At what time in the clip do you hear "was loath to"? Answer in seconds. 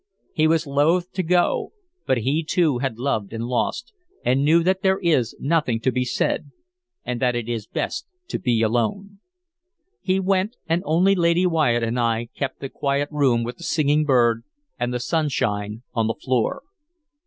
0.47-1.21